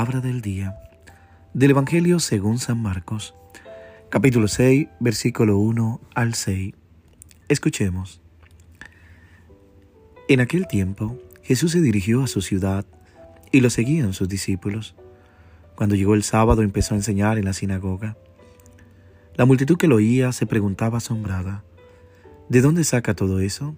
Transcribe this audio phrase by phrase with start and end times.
[0.00, 0.80] Palabra del día
[1.52, 3.34] del Evangelio según San Marcos,
[4.08, 6.72] capítulo 6, versículo 1 al 6.
[7.50, 8.22] Escuchemos.
[10.26, 12.86] En aquel tiempo, Jesús se dirigió a su ciudad
[13.52, 14.94] y lo seguían sus discípulos.
[15.76, 18.16] Cuando llegó el sábado empezó a enseñar en la sinagoga.
[19.34, 21.62] La multitud que lo oía se preguntaba asombrada,
[22.48, 23.76] ¿de dónde saca todo eso?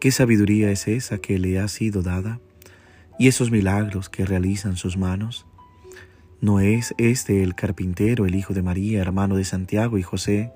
[0.00, 2.40] ¿Qué sabiduría es esa que le ha sido dada?
[3.20, 5.44] ¿Y esos milagros que realizan sus manos?
[6.40, 10.52] ¿No es este el carpintero, el hijo de María, hermano de Santiago y José,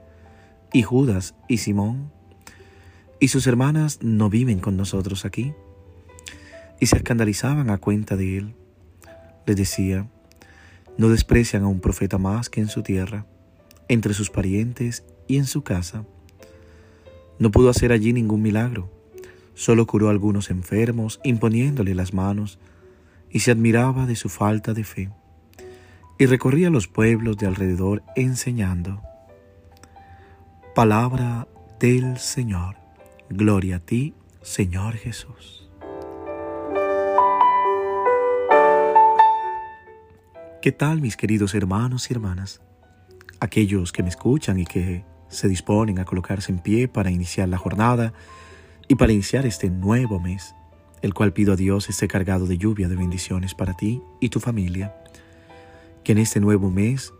[0.73, 2.13] y Judas y Simón?
[3.19, 5.53] ¿Y sus hermanas no viven con nosotros aquí?
[6.79, 8.55] Y se escandalizaban a cuenta de él.
[9.45, 10.09] Les decía,
[10.97, 13.27] no desprecian a un profeta más que en su tierra,
[13.89, 16.05] entre sus parientes y en su casa.
[17.41, 19.02] No pudo hacer allí ningún milagro
[19.55, 22.59] Solo curó a algunos enfermos imponiéndole las manos
[23.31, 25.11] y se admiraba de su falta de fe.
[26.19, 29.03] Y recorría los pueblos de alrededor enseñando.
[30.75, 31.49] Palabra
[31.81, 32.77] del Señor.
[33.29, 35.71] Gloria a ti, Señor Jesús.
[40.63, 42.61] ¿Qué tal mis queridos hermanos y hermanas?
[43.41, 47.59] Aquellos que me escuchan y que se disponen a colocarse en pie para iniciar la
[47.59, 48.13] jornada
[48.93, 50.55] y para iniciar este nuevo mes,
[51.01, 54.39] el cual pido a Dios esté cargado de lluvia de bendiciones para ti y tu
[54.39, 54.95] familia.
[56.05, 57.15] Que en este nuevo mes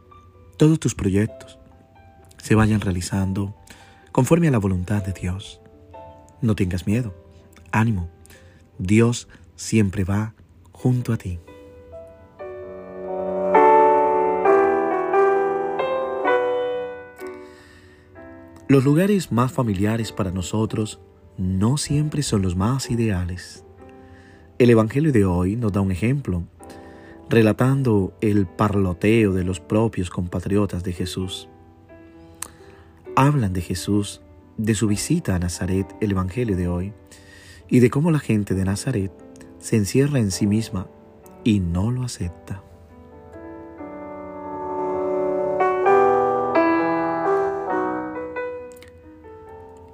[0.59, 1.59] todos tus proyectos
[2.37, 3.57] se vayan realizando
[4.13, 5.63] conforme a la voluntad de Dios.
[6.43, 7.15] No tengas miedo,
[7.71, 8.11] ánimo,
[8.77, 10.35] Dios siempre va
[10.73, 11.39] junto a ti.
[18.69, 21.01] Los lugares más familiares para nosotros
[21.39, 23.65] no siempre son los más ideales.
[24.59, 26.45] El Evangelio de hoy nos da un ejemplo,
[27.29, 31.49] relatando el parloteo de los propios compatriotas de Jesús.
[33.17, 34.21] Hablan de Jesús,
[34.57, 36.93] de su visita a Nazaret, el Evangelio de hoy,
[37.69, 39.13] y de cómo la gente de Nazaret
[39.59, 40.89] se encierra en sí misma
[41.45, 42.63] y no lo acepta.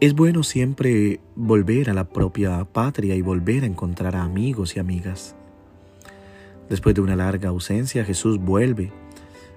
[0.01, 4.79] Es bueno siempre volver a la propia patria y volver a encontrar a amigos y
[4.79, 5.35] amigas.
[6.71, 8.93] Después de una larga ausencia, Jesús vuelve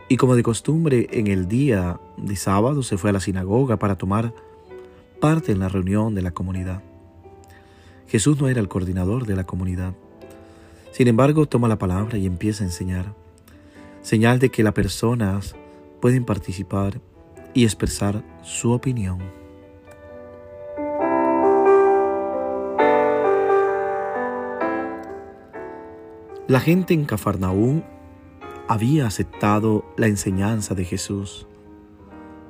[0.09, 3.99] y como de costumbre en el día de sábado se fue a la sinagoga para
[3.99, 4.33] tomar
[5.19, 6.81] parte en la reunión de la comunidad.
[8.07, 9.93] Jesús no era el coordinador de la comunidad.
[10.91, 13.13] Sin embargo, toma la palabra y empieza a enseñar,
[14.01, 15.55] señal de que las personas
[16.01, 16.99] pueden participar
[17.53, 19.40] y expresar su opinión.
[26.51, 27.81] La gente en Cafarnaúm
[28.67, 31.47] había aceptado la enseñanza de Jesús,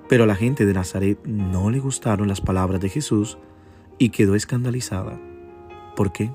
[0.10, 3.38] pero a la gente de Nazaret no le gustaron las palabras de Jesús
[4.00, 5.22] y quedó escandalizada.
[5.96, 6.32] ¿Por qué?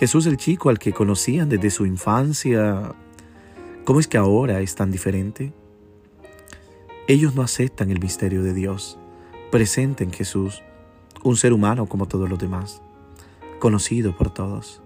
[0.00, 2.96] Jesús el chico al que conocían desde su infancia,
[3.84, 5.52] ¿cómo es que ahora es tan diferente?
[7.06, 8.98] Ellos no aceptan el misterio de Dios,
[9.52, 10.64] presente en Jesús,
[11.22, 12.82] un ser humano como todos los demás,
[13.60, 14.82] conocido por todos.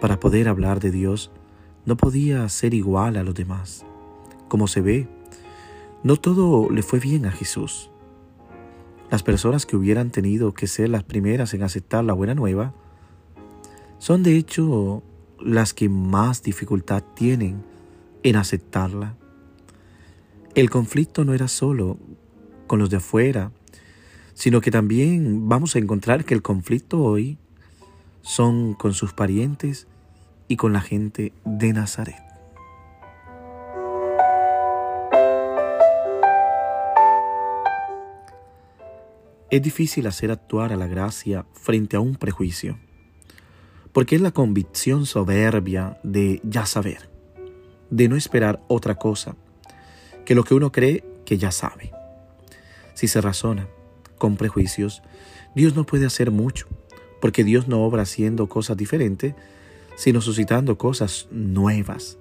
[0.00, 1.30] Para poder hablar de Dios,
[1.84, 3.84] no podía ser igual a los demás.
[4.48, 5.08] Como se ve,
[6.02, 7.90] no todo le fue bien a Jesús.
[9.10, 12.72] Las personas que hubieran tenido que ser las primeras en aceptar la buena nueva
[13.98, 15.02] son de hecho
[15.38, 17.62] las que más dificultad tienen
[18.22, 19.16] en aceptarla.
[20.54, 21.98] El conflicto no era solo
[22.66, 23.52] con los de afuera,
[24.32, 27.36] sino que también vamos a encontrar que el conflicto hoy
[28.22, 29.86] son con sus parientes
[30.48, 32.30] y con la gente de Nazaret.
[39.50, 42.78] Es difícil hacer actuar a la gracia frente a un prejuicio,
[43.92, 47.10] porque es la convicción soberbia de ya saber,
[47.90, 49.34] de no esperar otra cosa
[50.24, 51.90] que lo que uno cree que ya sabe.
[52.94, 53.66] Si se razona
[54.18, 55.02] con prejuicios,
[55.56, 56.68] Dios no puede hacer mucho,
[57.20, 59.34] porque Dios no obra haciendo cosas diferentes,
[59.96, 62.18] sino suscitando cosas nuevas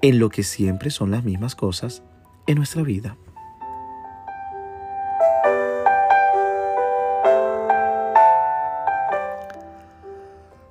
[0.00, 2.02] en lo que siempre son las mismas cosas
[2.46, 3.16] en nuestra vida.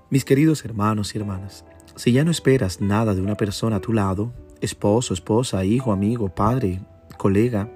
[0.09, 1.63] Mis queridos hermanos y hermanas,
[1.95, 6.27] si ya no esperas nada de una persona a tu lado, esposo, esposa, hijo, amigo,
[6.27, 6.81] padre,
[7.17, 7.69] colega,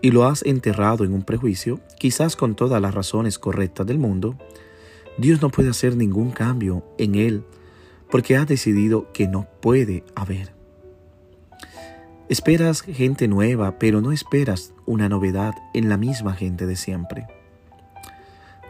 [0.00, 4.36] y lo has enterrado en un prejuicio, quizás con todas las razones correctas del mundo,
[5.18, 7.44] Dios no puede hacer ningún cambio en él
[8.10, 10.54] porque has decidido que no puede haber.
[12.28, 17.26] Esperas gente nueva, pero no esperas una novedad en la misma gente de siempre.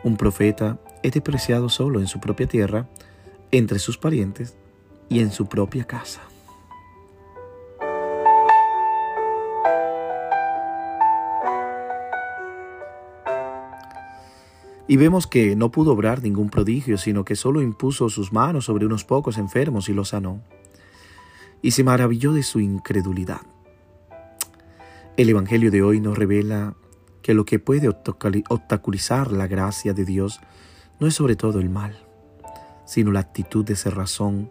[0.02, 2.88] Un profeta es despreciado solo en su propia tierra,
[3.50, 4.56] entre sus parientes
[5.08, 6.22] y en su propia casa.
[14.88, 18.86] Y vemos que no pudo obrar ningún prodigio, sino que solo impuso sus manos sobre
[18.86, 20.42] unos pocos enfermos y los sanó.
[21.60, 23.42] Y se maravilló de su incredulidad.
[25.18, 26.74] El Evangelio de hoy nos revela
[27.22, 30.40] que lo que puede obstaculizar la gracia de Dios
[30.98, 31.98] no es sobre todo el mal,
[32.86, 34.48] sino la actitud de cerrazón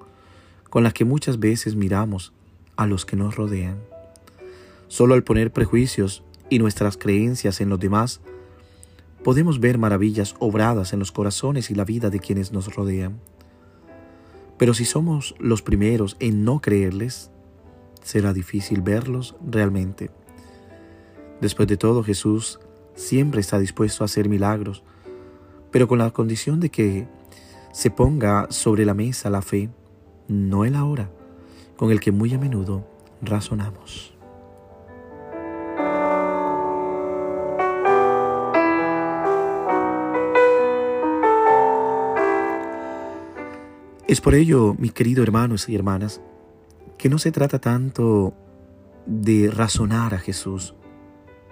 [0.70, 2.34] con la que muchas veces miramos
[2.76, 3.80] a los que nos rodean.
[4.88, 8.22] Solo al poner prejuicios y nuestras creencias en los demás,
[9.24, 13.20] podemos ver maravillas obradas en los corazones y la vida de quienes nos rodean.
[14.58, 17.32] Pero si somos los primeros en no creerles,
[18.02, 20.10] será difícil verlos realmente.
[21.42, 22.60] Después de todo, Jesús
[22.96, 24.84] siempre está dispuesto a hacer milagros,
[25.72, 27.08] pero con la condición de que
[27.72, 29.70] se ponga sobre la mesa la fe,
[30.28, 31.12] no el ahora,
[31.76, 32.88] con el que muy a menudo
[33.22, 34.17] razonamos.
[44.08, 46.22] Es por ello, mis queridos hermanos y hermanas,
[46.98, 48.34] que no se trata tanto
[49.06, 50.76] de razonar a Jesús,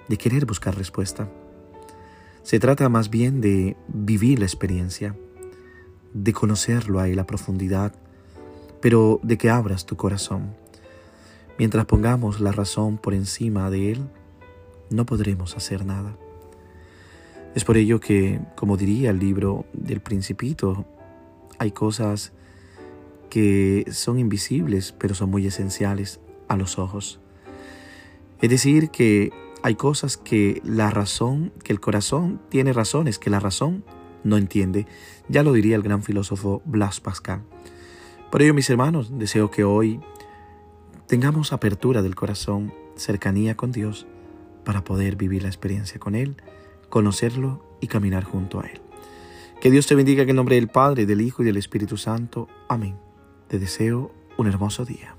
[0.07, 1.29] de querer buscar respuesta.
[2.43, 5.17] Se trata más bien de vivir la experiencia,
[6.13, 7.93] de conocerlo a Él a profundidad,
[8.79, 10.55] pero de que abras tu corazón.
[11.59, 14.07] Mientras pongamos la razón por encima de Él,
[14.89, 16.15] no podremos hacer nada.
[17.53, 20.85] Es por ello que, como diría el libro del principito,
[21.59, 22.31] hay cosas
[23.29, 27.19] que son invisibles, pero son muy esenciales a los ojos.
[28.41, 29.31] Es decir, que
[29.63, 33.83] hay cosas que la razón, que el corazón tiene razones que la razón
[34.23, 34.85] no entiende.
[35.29, 37.43] Ya lo diría el gran filósofo Blas Pascal.
[38.31, 40.01] Por ello, mis hermanos, deseo que hoy
[41.07, 44.07] tengamos apertura del corazón, cercanía con Dios,
[44.63, 46.35] para poder vivir la experiencia con Él,
[46.89, 48.81] conocerlo y caminar junto a Él.
[49.61, 52.47] Que Dios te bendiga en el nombre del Padre, del Hijo y del Espíritu Santo.
[52.67, 53.04] Amén.
[53.55, 55.15] Te deseo un hermoso día.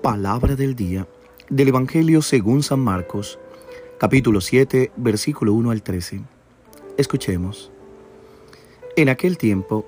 [0.00, 1.06] Palabra del día
[1.50, 3.38] del Evangelio según San Marcos,
[3.98, 6.22] capítulo 7, versículo 1 al 13.
[6.96, 7.70] Escuchemos.
[8.96, 9.84] En aquel tiempo,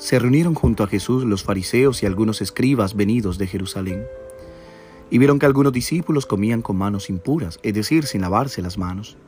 [0.00, 4.06] se reunieron junto a Jesús los fariseos y algunos escribas venidos de Jerusalén.
[5.10, 9.18] Y vieron que algunos discípulos comían con manos impuras, es decir, sin lavarse las manos.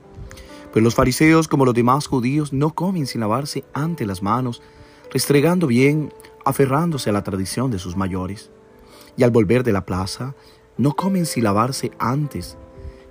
[0.72, 4.62] Pero los fariseos, como los demás judíos, no comen sin lavarse ante las manos,
[5.12, 6.10] restregando bien,
[6.42, 8.50] aferrándose a la tradición de sus mayores.
[9.18, 10.34] Y al volver de la plaza,
[10.78, 12.56] no comen sin lavarse antes,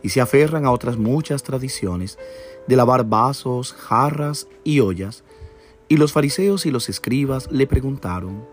[0.02, 2.18] y se aferran a otras muchas tradiciones
[2.68, 5.24] de lavar vasos, jarras y ollas,
[5.92, 8.46] y los fariseos y los escribas le preguntaron,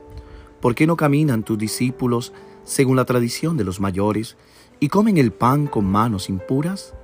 [0.60, 2.32] ¿por qué no caminan tus discípulos
[2.64, 4.36] según la tradición de los mayores
[4.80, 6.94] y comen el pan con manos impuras?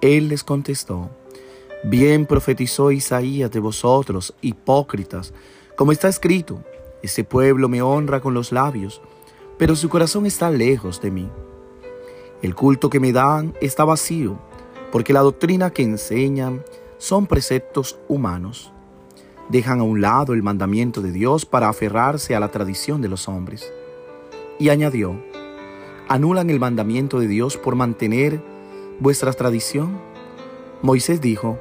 [0.00, 1.10] Él les contestó,
[1.82, 5.34] bien profetizó Isaías de vosotros, hipócritas,
[5.74, 6.62] como está escrito,
[7.02, 9.02] este pueblo me honra con los labios,
[9.58, 11.28] pero su corazón está lejos de mí.
[12.40, 14.38] El culto que me dan está vacío,
[14.92, 16.62] porque la doctrina que enseñan
[16.98, 18.72] son preceptos humanos
[19.48, 23.28] dejan a un lado el mandamiento de Dios para aferrarse a la tradición de los
[23.28, 23.72] hombres.
[24.58, 25.20] Y añadió,
[26.08, 28.42] anulan el mandamiento de Dios por mantener
[29.00, 30.00] vuestra tradición.
[30.82, 31.58] Moisés dijo,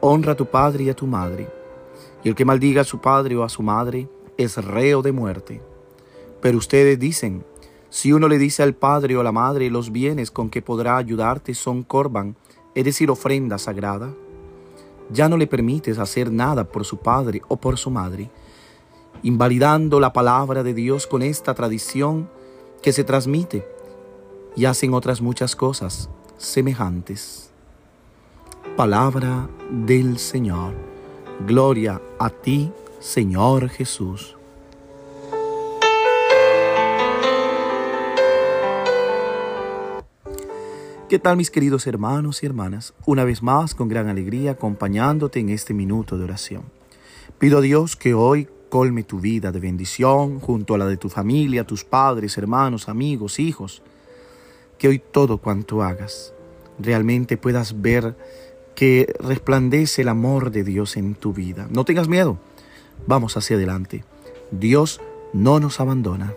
[0.00, 1.48] honra a tu padre y a tu madre,
[2.22, 5.62] y el que maldiga a su padre o a su madre es reo de muerte.
[6.40, 7.44] Pero ustedes dicen,
[7.88, 10.96] si uno le dice al padre o a la madre los bienes con que podrá
[10.96, 12.36] ayudarte son corban,
[12.74, 14.12] es decir, ofrenda sagrada,
[15.10, 18.30] ya no le permites hacer nada por su padre o por su madre,
[19.22, 22.28] invalidando la palabra de Dios con esta tradición
[22.82, 23.66] que se transmite
[24.54, 26.08] y hacen otras muchas cosas
[26.38, 27.50] semejantes.
[28.76, 30.74] Palabra del Señor.
[31.46, 32.70] Gloria a ti,
[33.00, 34.35] Señor Jesús.
[41.08, 42.92] ¿Qué tal mis queridos hermanos y hermanas?
[43.06, 46.64] Una vez más, con gran alegría, acompañándote en este minuto de oración.
[47.38, 51.08] Pido a Dios que hoy colme tu vida de bendición junto a la de tu
[51.08, 53.84] familia, tus padres, hermanos, amigos, hijos.
[54.78, 56.34] Que hoy todo cuanto hagas
[56.76, 58.16] realmente puedas ver
[58.74, 61.68] que resplandece el amor de Dios en tu vida.
[61.70, 62.36] No tengas miedo,
[63.06, 64.04] vamos hacia adelante.
[64.50, 65.00] Dios
[65.32, 66.34] no nos abandona.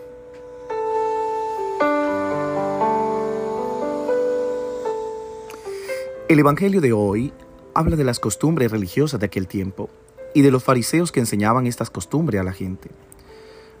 [6.30, 7.32] El Evangelio de hoy
[7.74, 9.90] habla de las costumbres religiosas de aquel tiempo
[10.32, 12.88] y de los fariseos que enseñaban estas costumbres a la gente.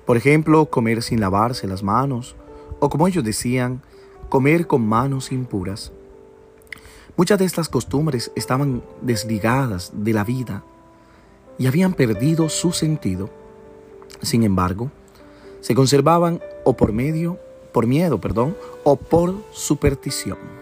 [0.04, 2.34] Por ejemplo, comer sin lavarse las manos,
[2.80, 3.82] o como ellos decían,
[4.28, 5.92] comer con manos impuras.
[7.16, 10.64] Muchas de estas costumbres estaban desligadas de la vida
[11.56, 13.30] y habían perdido su sentido.
[14.22, 14.90] Sin embargo,
[15.60, 17.38] se conservaban o por medio,
[17.72, 20.59] por miedo, perdón, o por superstición.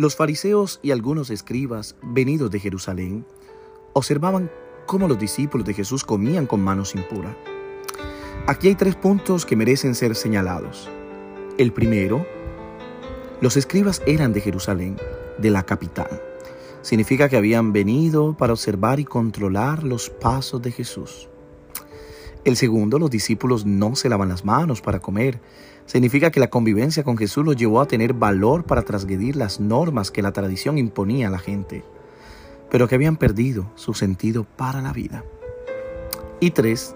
[0.00, 3.26] Los fariseos y algunos escribas venidos de Jerusalén
[3.92, 4.50] observaban
[4.86, 7.36] cómo los discípulos de Jesús comían con manos impuras.
[8.46, 10.88] Aquí hay tres puntos que merecen ser señalados.
[11.58, 12.24] El primero,
[13.42, 14.96] los escribas eran de Jerusalén,
[15.36, 16.22] de la capital.
[16.80, 21.28] Significa que habían venido para observar y controlar los pasos de Jesús.
[22.46, 25.42] El segundo, los discípulos no se lavan las manos para comer.
[25.90, 30.12] Significa que la convivencia con Jesús los llevó a tener valor para transgredir las normas
[30.12, 31.82] que la tradición imponía a la gente,
[32.70, 35.24] pero que habían perdido su sentido para la vida.
[36.38, 36.94] Y tres,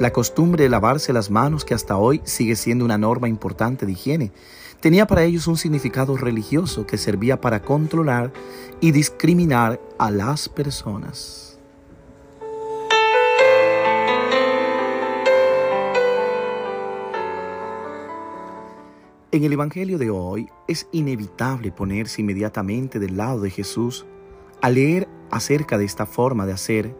[0.00, 3.92] la costumbre de lavarse las manos, que hasta hoy sigue siendo una norma importante de
[3.92, 4.32] higiene,
[4.80, 8.32] tenía para ellos un significado religioso que servía para controlar
[8.80, 11.53] y discriminar a las personas.
[19.34, 24.06] En el Evangelio de hoy es inevitable ponerse inmediatamente del lado de Jesús
[24.62, 26.94] a leer acerca de esta forma de hacer,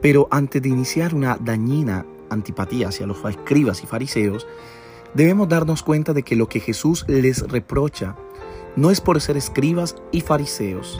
[0.00, 4.46] pero antes de iniciar una dañina antipatía hacia los escribas y fariseos,
[5.12, 8.16] debemos darnos cuenta de que lo que Jesús les reprocha
[8.74, 10.98] no es por ser escribas y fariseos,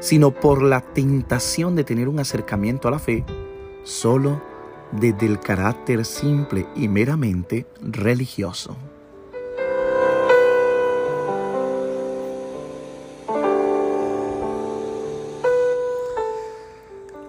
[0.00, 3.24] sino por la tentación de tener un acercamiento a la fe
[3.84, 4.42] solo
[4.90, 8.76] desde el carácter simple y meramente religioso.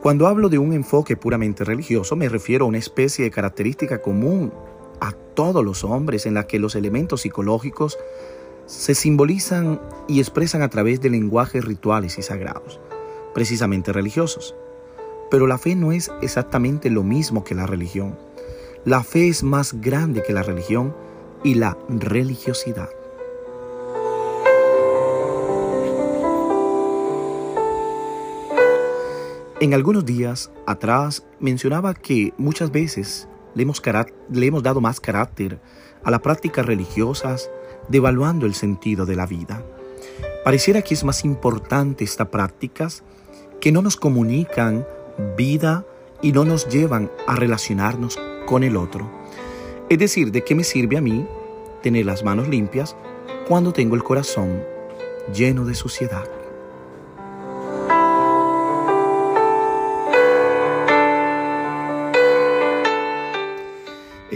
[0.05, 4.53] Cuando hablo de un enfoque puramente religioso, me refiero a una especie de característica común
[5.01, 7.97] a todos los hombres en la que los elementos psicológicos
[8.67, 12.79] se simbolizan y expresan a través de lenguajes rituales y sagrados,
[13.33, 14.53] precisamente religiosos.
[15.31, 18.15] Pero la fe no es exactamente lo mismo que la religión.
[18.83, 20.95] La fe es más grande que la religión
[21.43, 22.91] y la religiosidad.
[29.65, 33.81] En algunos días atrás mencionaba que muchas veces le hemos,
[34.62, 35.60] dado más carácter
[36.03, 37.50] a las prácticas religiosas,
[37.89, 39.65] devaluando el sentido de la vida.
[40.43, 43.01] Pareciera que es más importante estas prácticas
[43.60, 44.86] que no nos comunican
[45.36, 45.84] vida
[46.22, 49.10] y no nos llevan a relacionarnos con el otro.
[49.89, 51.25] Es decir, ¿de qué me sirve a mí
[51.81, 52.95] tener las manos limpias
[53.48, 54.62] cuando tengo el corazón
[55.34, 56.35] lleno de suciedad?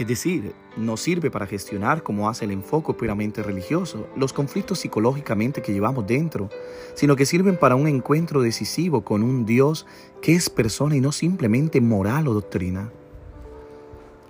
[0.00, 5.60] Es decir, no sirve para gestionar como hace el enfoque puramente religioso los conflictos psicológicamente
[5.60, 6.48] que llevamos dentro,
[6.94, 9.84] sino que sirven para un encuentro decisivo con un Dios
[10.22, 12.90] que es persona y no simplemente moral o doctrina.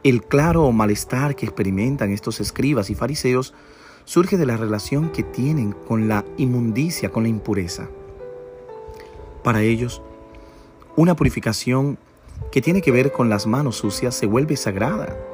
[0.03, 3.55] El claro malestar que experimentan estos escribas y fariseos
[4.05, 7.89] surge de la relación que tienen con la inmundicia, con la impureza.
[9.45, 10.03] Para ellos,
[10.97, 11.97] una purificación
[12.50, 15.29] que tiene que ver con las manos sucias se vuelve sagrada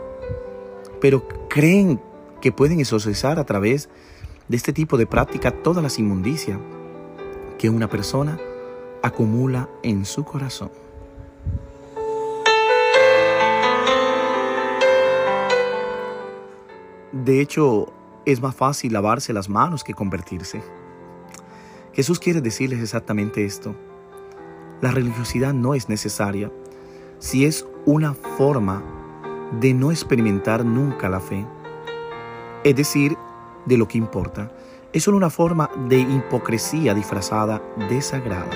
[1.01, 2.01] pero creen
[2.41, 3.89] que pueden exorcizar a través
[4.49, 6.59] de este tipo de práctica todas las inmundicias
[7.59, 8.39] que una persona
[9.03, 10.71] acumula en su corazón.
[17.13, 17.93] De hecho,
[18.25, 20.63] es más fácil lavarse las manos que convertirse.
[21.93, 23.75] Jesús quiere decirles exactamente esto.
[24.83, 26.53] La religiosidad no es necesaria
[27.19, 28.83] si es una forma
[29.53, 31.47] de no experimentar nunca la fe.
[32.65, 33.17] Es decir,
[33.65, 34.51] de lo que importa.
[34.93, 38.51] Es solo una forma de hipocresía disfrazada de sagrada.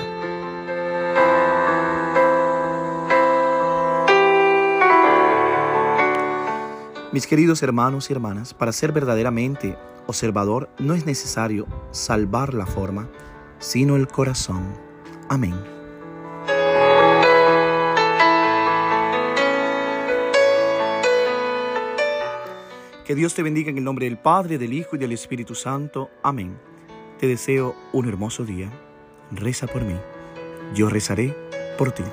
[7.11, 13.09] Mis queridos hermanos y hermanas, para ser verdaderamente observador no es necesario salvar la forma,
[13.59, 14.63] sino el corazón.
[15.27, 15.80] Amén.
[23.11, 26.09] Que Dios te bendiga en el nombre del Padre, del Hijo y del Espíritu Santo.
[26.23, 26.57] Amén.
[27.19, 28.71] Te deseo un hermoso día.
[29.31, 29.95] Reza por mí.
[30.73, 31.35] Yo rezaré
[31.77, 32.03] por ti.